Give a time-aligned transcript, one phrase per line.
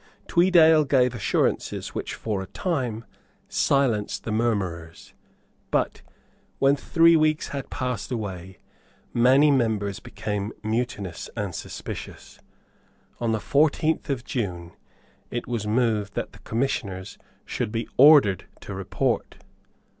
[0.27, 3.05] Tweedale gave assurances which, for a time,
[3.47, 5.13] silenced the murmurers.
[5.69, 6.01] But,
[6.57, 8.57] when three weeks had passed away,
[9.13, 12.39] many members became mutinous and suspicious.
[13.19, 14.71] On the fourteenth of June
[15.29, 19.37] it was moved that the Commissioners should be ordered to report.